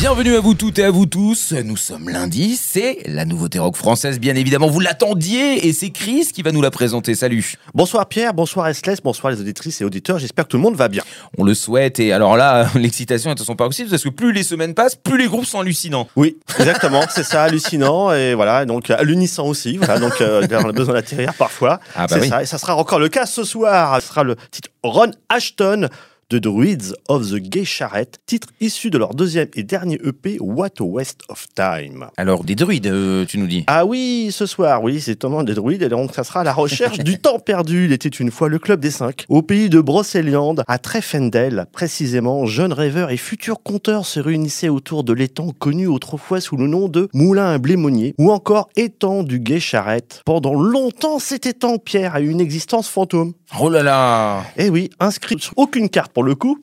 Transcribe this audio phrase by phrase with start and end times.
[0.00, 1.52] Bienvenue à vous toutes et à vous tous.
[1.52, 4.68] Nous sommes lundi, c'est la nouveauté rock française, bien évidemment.
[4.68, 7.16] Vous l'attendiez et c'est Chris qui va nous la présenter.
[7.16, 7.54] Salut.
[7.74, 10.20] Bonsoir Pierre, bonsoir Restless, bonsoir les auditrices et auditeurs.
[10.20, 11.02] J'espère que tout le monde va bien.
[11.36, 14.44] On le souhaite et alors là, l'excitation est à son paroxysme parce que plus les
[14.44, 16.06] semaines passent, plus les groupes sont hallucinants.
[16.14, 19.78] Oui, exactement, c'est ça, hallucinant et voilà, donc hallucinant aussi.
[19.78, 21.80] Voilà, donc euh, on a besoin d'atterrir parfois.
[21.96, 22.28] Ah bah c'est oui.
[22.28, 24.00] ça, et ça sera encore le cas ce soir.
[24.00, 25.88] Ce sera le titre Ron Ashton
[26.30, 30.72] de Druids of the Gay Charrette, titre issu de leur deuxième et dernier EP What
[30.80, 32.08] a Waste of Time.
[32.18, 35.54] Alors, des druides, euh, tu nous dis Ah oui, ce soir, oui, c'est Thomas des
[35.54, 37.86] druides, et donc ça sera la recherche du temps perdu.
[37.86, 42.44] Il était une fois le club des cinq, au pays de Brocéliande, à Treffendel, précisément.
[42.44, 46.88] Jeunes rêveurs et futurs conteurs se réunissaient autour de l'étang connu autrefois sous le nom
[46.88, 50.20] de Moulin à Blémonier, ou encore étang du Guet Charrette.
[50.26, 53.32] Pendant longtemps, cet étang, Pierre, a eu une existence fantôme.
[53.58, 56.60] Oh là là Eh oui, inscrit aucune carte pour le coup.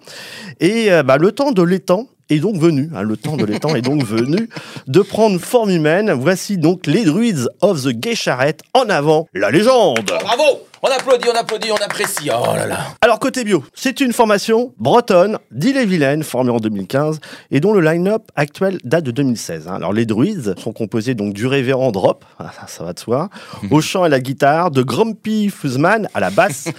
[0.59, 3.76] Et euh, bah, le temps de l'étang est donc venu, hein, le temps de l'étang
[3.76, 4.50] est donc venu
[4.88, 6.12] de prendre forme humaine.
[6.12, 8.62] Voici donc les Druids of the Gay Charrette.
[8.73, 10.44] En avant, la légende Bravo
[10.82, 12.30] On applaudit, on applaudit, on apprécie.
[12.32, 17.20] Oh là là Alors côté bio, c'est une formation bretonne d'Ille-et-Vilaine formée en 2015
[17.52, 19.67] et dont le line-up actuel date de 2016.
[19.67, 19.76] hein.
[19.76, 23.30] Alors les druids sont composés donc du révérend Drop, ça, ça va de soi,
[23.72, 26.70] au chant et à la guitare, de Grumpy Fuzzman à la basse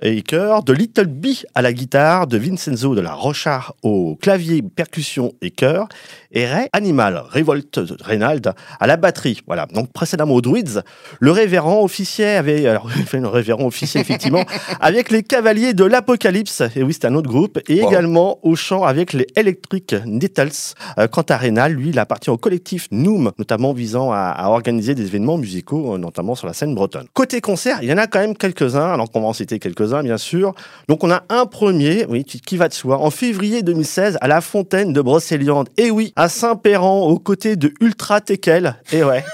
[0.00, 4.62] et chœur, de Little B à la guitare, de Vincenzo de la Rochard au clavier,
[4.62, 5.88] percussion et chœur,
[6.30, 9.40] et Ray Animal, Révolte Reynald à la batterie.
[9.46, 9.66] Voilà.
[9.74, 10.78] Donc précédemment aux Druids,
[11.20, 14.44] le révérend officier avait, alors il fait le révérend officier effectivement,
[14.80, 16.62] avec les Cavaliers de l'Apocalypse.
[16.76, 17.58] Et oui, c'est un autre groupe.
[17.68, 17.88] Et Wow.
[17.88, 20.74] également au chant avec les Electric Nettles.
[20.98, 24.94] Euh, quant à Reynald, lui, il appartient au collectif Noom, notamment visant à, à organiser
[24.94, 27.06] des événements musicaux, euh, notamment sur la scène bretonne.
[27.14, 28.92] Côté concert, il y en a quand même quelques-uns.
[28.92, 30.54] Alors on va en citer quelques-uns, bien sûr.
[30.88, 34.40] Donc on a un premier, oui, qui va de soi, en février 2016 à la
[34.40, 35.68] Fontaine de Brocéliande.
[35.76, 38.76] Et oui, à Saint-Péran, aux côtés de Ultra Tekel.
[38.92, 39.24] Et ouais.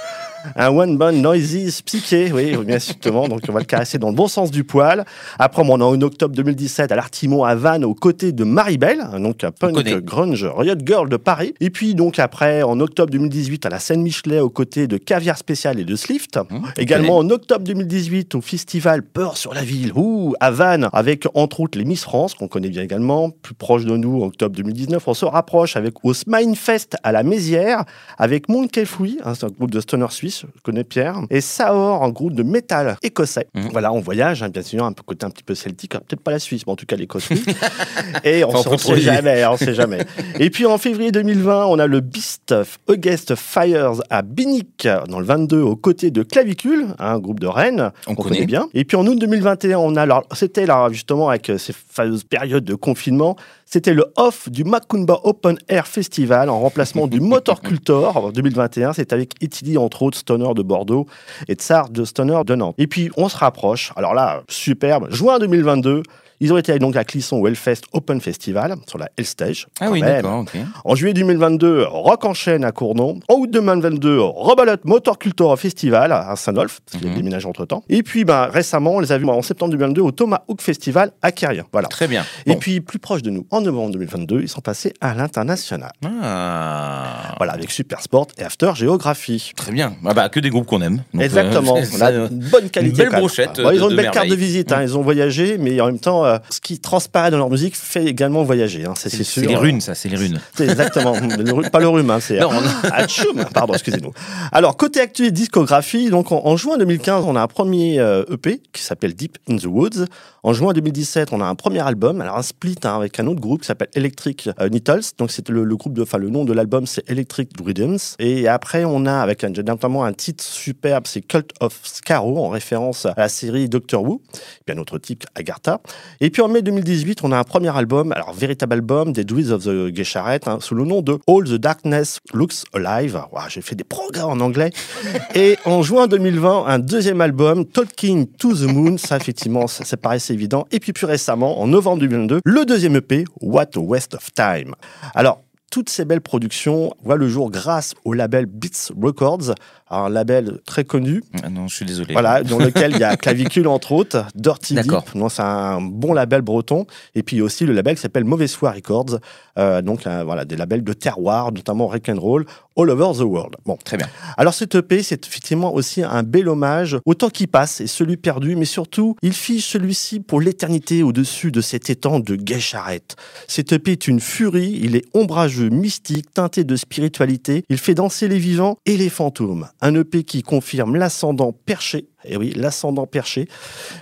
[0.57, 3.29] Un one band noisy psyché, oui, bien justement.
[3.29, 5.05] Donc, on va le caresser dans le bon sens du poil.
[5.39, 9.45] Après, on a en octobre 2017 à l'Artimon à Vannes, aux côtés de Maribel, donc
[9.45, 11.55] un punk grunge Riot Girl de Paris.
[11.61, 15.79] Et puis, donc, après, en octobre 2018 à la Seine-Michelet, aux côtés de Caviar Spécial
[15.79, 16.39] et de Slift.
[16.39, 21.27] Mmh, Également en octobre 2018 au festival Peur sur la ville, ouh, à Vannes, avec
[21.35, 23.31] entre autres les Miss France, qu'on connaît bien également.
[23.31, 27.23] Plus proche de nous, en octobre 2019, on se rapproche avec au Smilefest à la
[27.23, 27.85] Mézières,
[28.19, 32.03] avec Monkey Free, hein, c'est un groupe de stoner suisse, je connais Pierre, et Saor,
[32.03, 33.47] un groupe de métal écossais.
[33.55, 33.69] Mhm.
[33.73, 36.23] Voilà, on voyage, hein, bien sûr, un peu côté un petit peu celtique, hein, peut-être
[36.23, 37.29] pas la Suisse, mais en tout cas l'Écosse.
[38.25, 39.99] et on on sait- jamais, on sait jamais.
[40.39, 45.21] Et puis en février 2020, on a le Beast of August Fires à Binic, dans
[45.21, 48.37] le 22, aux côtés de Clavicule, un groupe de Rennes On qu'on connaît.
[48.37, 48.69] connaît bien.
[48.75, 52.25] Et puis en août 2021, on a alors c'était là justement avec euh, ces fameuses
[52.25, 53.37] périodes de confinement,
[53.67, 58.93] c'était le off du Macumba Open Air Festival en remplacement du Motor Cultor en 2021.
[58.93, 61.07] C'était avec Italy entre autres Stoner de Bordeaux
[61.49, 62.75] et Tsar de Stoner de Nantes.
[62.79, 63.93] Et puis on se rapproche.
[63.97, 65.11] Alors là, superbe.
[65.11, 66.03] Juin 2022.
[66.41, 69.67] Ils ont été donc à Clisson au Hellfest Open Festival sur la Hell Stage.
[69.81, 70.57] Ah oui, d'accord, ok.
[70.85, 73.21] En juillet 2022, Rock en chaîne à Cournon.
[73.29, 77.17] En août 2022, Rebelote Motor Cultura Festival à Saint-Nolf, parce qu'il a Mhm.
[77.19, 77.85] déménagé entre temps.
[77.89, 81.13] Et puis, ben, récemment, on les a vus en septembre 2022 au Thomas Hook Festival
[81.23, 81.65] à Quérien.
[81.73, 81.89] Voilà.
[81.89, 82.25] Très bien.
[82.47, 85.93] Et puis, plus proche de nous, en novembre 2022, ils sont passés à l'international.
[86.39, 87.35] Ah.
[87.39, 89.53] Voilà, avec Super Sport et After Géographie.
[89.57, 89.95] Très bien.
[90.05, 90.97] Ah bah, que des groupes qu'on aime.
[91.13, 91.75] Donc, euh, Exactement.
[91.99, 92.97] on a une bonne qualité.
[92.97, 93.21] belle quand même.
[93.21, 94.73] brochette ils ont une belle carte de visite.
[94.73, 94.83] hein.
[94.83, 98.05] Ils ont voyagé, mais en même temps, euh, ce qui transparaît dans leur musique fait
[98.05, 98.85] également voyager.
[98.85, 98.95] hein.
[98.97, 99.49] C'est sûr.
[99.49, 100.41] les runes, ça, c'est les runes.
[100.59, 101.13] Exactement.
[101.21, 102.51] Le pas le rhume, hein, c'est Non,
[102.93, 104.13] Atchoum Pardon, excusez-nous.
[104.53, 108.61] Alors, côté actuel discographie, donc en, en juin 2015, on a un premier euh, EP
[108.73, 110.07] qui s'appelle Deep in the Woods.
[110.43, 113.41] En juin 2017, on a un premier album, alors un split hein, avec un autre
[113.41, 115.01] groupe qui s'appelle Electric euh, Nettles.
[115.19, 118.17] Donc, c'est le, le groupe de, enfin, le nom de l'album, c'est Electric Rhythms.
[118.19, 122.49] Et après, on a avec un, notamment un titre superbe, c'est Cult of Scarrow, en
[122.49, 124.23] référence à la série Doctor Who.
[124.35, 125.81] Et puis un autre titre, Agartha.
[126.21, 129.51] Et puis en mai 2018, on a un premier album, alors véritable album des Druids
[129.51, 133.21] of the Gay Charrette, hein, sous le nom de All the Darkness Looks Alive.
[133.33, 134.71] Ouah, J'ai fait des programmes en anglais.
[135.35, 138.97] Et en juin 2020, un deuxième album, Talking to the Moon.
[138.99, 140.67] Ça, effectivement, ça, ça paraissait évident.
[140.73, 144.75] Et puis plus récemment, en novembre 2022, le deuxième EP, What a Waste of Time.
[145.15, 145.44] Alors,
[145.75, 149.57] toutes ces belles productions voient le jour grâce au label Beats Records,
[149.91, 151.25] un label très connu.
[151.43, 152.13] Ah non, je suis désolé.
[152.13, 154.93] Voilà, dans lequel il y a Clavicule entre autres, Dirty Deep,
[155.29, 156.87] c'est un bon label breton,
[157.17, 159.19] et puis aussi le label qui s'appelle Mauvaise Foi Records,
[159.59, 163.23] euh, donc euh, voilà des labels de terroir, notamment rock and roll, all over the
[163.23, 163.57] world.
[163.65, 164.09] Bon, Très bien.
[164.37, 168.17] alors cet EP, c'est effectivement aussi un bel hommage au temps qui passe et celui
[168.17, 173.17] perdu, mais surtout, il fiche celui-ci pour l'éternité au-dessus de cet étang de gay charrette.
[173.49, 178.29] Cet EP est une furie, il est ombrageux, mystique, teinté de spiritualité, il fait danser
[178.29, 179.69] les vivants et les fantômes.
[179.81, 183.49] Un EP qui confirme l'ascendant perché, et oui, l'ascendant perché,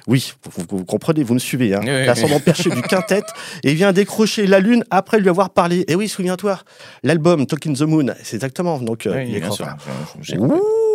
[0.06, 3.23] oui, vous, vous- vous comprenez, vous me suivez, hein, Oui, oui, l'ascendant perché du quintet,
[3.64, 5.85] et vient décrocher la lune après lui avoir parlé.
[5.88, 6.59] Et oui, souviens-toi,
[7.03, 9.65] l'album Talking the Moon, c'est exactement, donc euh, Oui, il est bien sûr.
[9.67, 9.76] frère.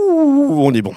[0.08, 0.94] Ouh, on est bon.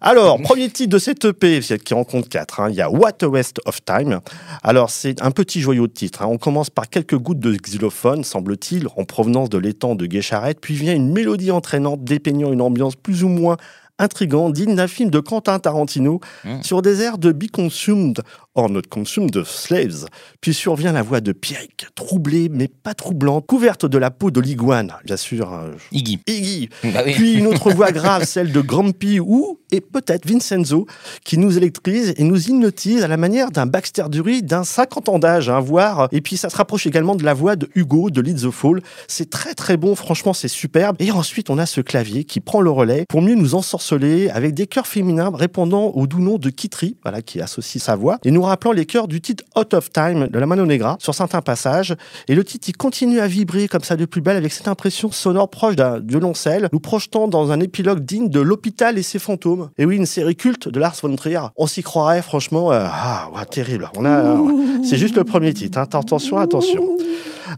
[0.00, 2.60] Alors, premier titre de cette EP, qui en compte quatre.
[2.60, 2.68] hein.
[2.70, 4.20] Il y a What a Waste of Time.
[4.62, 6.22] Alors, c'est un petit joyau de titre.
[6.22, 6.26] hein.
[6.30, 10.74] On commence par quelques gouttes de xylophone, semble-t-il, en provenance de l'étang de Guécharette, puis
[10.74, 13.56] vient une mélodie entraînante dépeignant une ambiance plus ou moins
[13.98, 16.62] intrigante, digne d'un film de Quentin Tarantino, Mm.
[16.62, 18.20] sur des airs de Be Consumed
[18.54, 20.06] or Not Consumed of Slaves.
[20.40, 24.40] Puis survient la voix de Pierrick, troublée mais pas troublante, couverte de la peau de
[24.40, 25.52] l'iguane, bien sûr.
[25.52, 26.20] hein, Iggy.
[26.26, 27.12] Iggy, Bah oui.
[27.14, 30.86] puis une autre voix grave, celle de Grumpy ou, et peut-être Vincenzo,
[31.24, 35.18] qui nous électrise et nous hypnotise à la manière d'un Baxter Dury d'un 50 ans
[35.20, 36.08] d'âge, hein, voire.
[36.10, 38.80] Et puis ça se rapproche également de la voix de Hugo de Lead the Fall.
[39.06, 40.96] C'est très très bon, franchement c'est superbe.
[40.98, 44.54] Et ensuite on a ce clavier qui prend le relais pour mieux nous ensorceler avec
[44.54, 48.30] des chœurs féminins répondant au doux nom de Kitri, voilà, qui associe sa voix, et
[48.32, 51.40] nous rappelant les chœurs du titre Out of Time de la Mano Negra sur certains
[51.40, 51.96] passages.
[52.28, 55.10] Et le titre, il continue à vibrer comme ça de plus belle avec cette impression
[55.10, 59.70] sonore proche d'un violoncelle, nous projetant dans un épilogue digne de L'Hôpital et ses fantômes.
[59.78, 61.40] Et oui, une série culte de Lars von Trier.
[61.56, 63.90] On s'y croirait, franchement, euh, ah, ouais, terrible.
[63.96, 64.36] On a,
[64.84, 65.78] c'est juste le premier titre.
[65.78, 65.86] hein.
[65.92, 66.82] Attention, attention.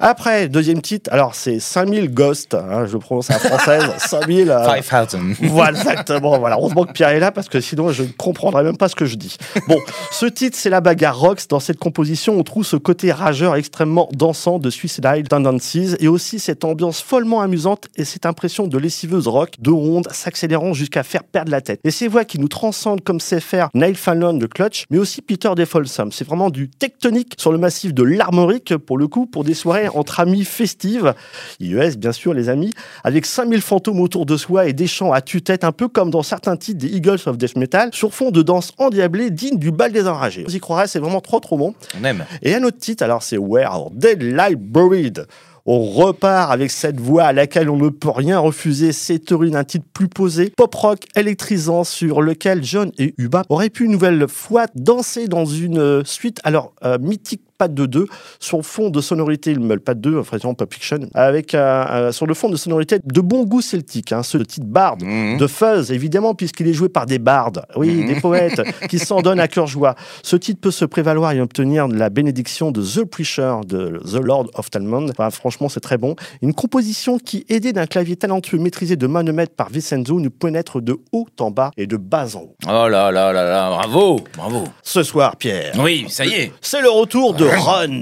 [0.01, 4.51] Après, deuxième titre, alors c'est 5000 Ghosts, hein, je le prononce à la française, 5000.
[4.51, 5.33] euh, Five Fountain.
[5.49, 6.39] voilà, exactement.
[6.39, 6.57] Voilà.
[6.57, 9.05] Heureusement que Pierre est là parce que sinon je ne comprendrais même pas ce que
[9.05, 9.37] je dis.
[9.69, 9.79] Bon,
[10.11, 11.49] ce titre, c'est la bagarre rocks.
[11.49, 16.39] Dans cette composition, on trouve ce côté rageur extrêmement dansant de Suicidal Tendencies et aussi
[16.39, 21.25] cette ambiance follement amusante et cette impression de lessiveuse rock, de ronde, s'accélérant jusqu'à faire
[21.25, 21.81] perdre la tête.
[21.85, 25.23] Et ces voix qui nous transcendent comme sait faire Neil Fallon de Clutch, mais aussi
[25.23, 26.11] Peter DeFolsom.
[26.13, 29.82] C'est vraiment du tectonique sur le massif de l'Armorique, pour le coup, pour des soirées
[29.89, 31.15] entre amis festives.
[31.61, 32.73] IES, bien sûr, les amis,
[33.05, 36.23] avec 5000 fantômes autour de soi et des chants à tue-tête, un peu comme dans
[36.23, 39.93] certains titres des Eagles of Death Metal, sur fond de danse endiablée digne du bal
[39.93, 40.45] des enragés.
[40.45, 41.75] Vous y croirez, c'est vraiment trop trop bon.
[42.01, 42.25] On aime.
[42.43, 45.27] Et un autre titre, alors c'est Where Our Dead Lie Buried?
[45.65, 48.91] On repart avec cette voix à laquelle on ne peut rien refuser.
[48.91, 53.71] C'est théorie d'un titre plus posé, pop rock électrisant sur lequel John et Uba auraient
[53.71, 58.07] pu une nouvelle fois danser dans une suite alors euh, mythique pas de 2
[58.41, 62.27] sur fond de sonorité, le pas de 2, enfin Pop Fiction, avec euh, euh, sur
[62.27, 65.37] le fond de sonorité de bon goût celtique, hein, ce titre Bard, Mhm.
[65.39, 68.07] de fuzz, évidemment, puisqu'il est joué par des bardes, oui, Mhm.
[68.09, 69.95] des poètes qui s'en donnent à cœur joie.
[70.25, 74.47] Ce titre peut se prévaloir et obtenir la bénédiction de The Preacher, de The Lord
[74.55, 75.11] of Talmud.
[75.11, 76.17] Enfin, franchement, c'est très bon.
[76.43, 80.31] Une composition qui, aidée d'un clavier talentueux maîtrisé de main de maître par Vincenzo, nous
[80.31, 82.57] pénètre de haut en bas et de bas en haut.
[82.67, 84.65] Oh là là là là, bravo, bravo.
[84.83, 85.75] Ce soir, Pierre.
[85.79, 86.53] Oui, ça y est.
[86.61, 88.01] C'est le retour de Ron.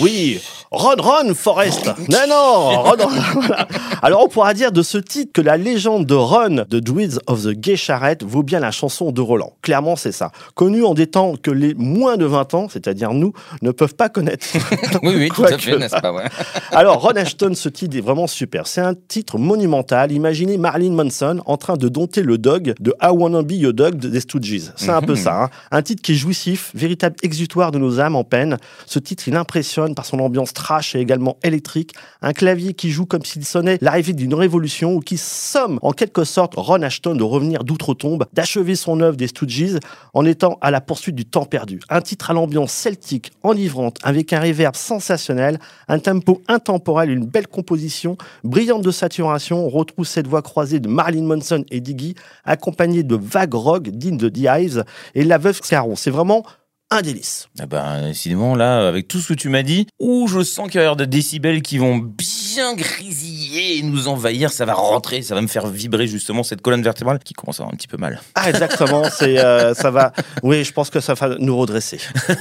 [0.00, 1.86] Oui, Ron Ron Forest.
[2.08, 3.08] Non, non, Ron, Ron,
[3.40, 3.68] voilà.
[4.02, 7.42] Alors on pourra dire de ce titre que la légende de Ron de Druids of
[7.44, 9.52] the Gay Charrette vaut bien la chanson de Roland.
[9.62, 10.32] Clairement, c'est ça.
[10.54, 13.32] Connu en des temps que les moins de 20 ans, c'est-à-dire nous,
[13.62, 14.46] ne peuvent pas connaître.
[15.02, 16.24] Oui, oui, tout à fait, n'est-ce pas ouais.
[16.72, 18.66] Alors, Ron Ashton, ce titre est vraiment super.
[18.66, 20.12] C'est un titre monumental.
[20.12, 23.96] Imaginez Marilyn Manson en train de dompter le dog de I Wanna Be Your Dog
[23.96, 24.72] des Stooges.
[24.76, 25.44] C'est un peu ça.
[25.44, 25.50] hein.
[25.70, 28.56] Un titre qui est jouissif, véritable exutoire de nos âmes en peine.
[28.86, 31.94] Ce titre, il impressionne par son ambiance trash et également électrique.
[32.22, 36.24] Un clavier qui joue comme s'il sonnait l'arrivée d'une révolution ou qui somme en quelque
[36.24, 39.78] sorte Ron Ashton de revenir d'outre-tombe, d'achever son œuvre des Stooges
[40.12, 41.80] en étant à la poursuite du temps perdu.
[41.88, 47.48] Un titre à l'ambiance celtique, enivrante, avec un reverb sensationnel, un tempo intemporel, une belle
[47.48, 49.64] composition, brillante de saturation.
[49.66, 52.14] On retrouve cette voix croisée de Marilyn Manson et Diggy,
[52.44, 55.96] accompagnée de vagues rock dignes de The Hives et la veuve Scarron.
[55.96, 56.44] C'est vraiment
[56.90, 57.48] un délice.
[57.58, 60.78] Ah ben, décidément, là, avec tout ce que tu m'as dit, où je sens qu'il
[60.78, 62.26] y avoir des décibels qui vont bien
[62.74, 66.82] grésiller et nous envahir, ça va rentrer, ça va me faire vibrer justement cette colonne
[66.82, 68.20] vertébrale qui commence à avoir un petit peu mal.
[68.34, 69.04] Ah, exactement.
[69.12, 70.12] c'est, euh, ça va.
[70.42, 71.98] Oui, je pense que ça va nous redresser.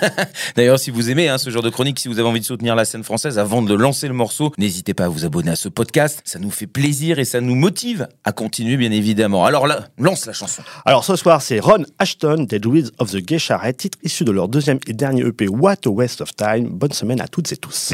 [0.56, 2.76] D'ailleurs, si vous aimez hein, ce genre de chronique, si vous avez envie de soutenir
[2.76, 5.70] la scène française avant de lancer le morceau, n'hésitez pas à vous abonner à ce
[5.70, 6.22] podcast.
[6.26, 9.46] Ça nous fait plaisir et ça nous motive à continuer, bien évidemment.
[9.46, 10.64] Alors là, lance la chanson.
[10.86, 14.32] Alors ce soir, c'est Ron Ashton des Druids of the Gay Charrette, titre issu de
[14.32, 16.70] leur deuxième et dernier EP What a Waste of Time.
[16.70, 17.94] Bonne semaine à toutes et tous.